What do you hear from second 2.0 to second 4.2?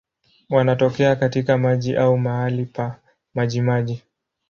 mahali pa majimaji.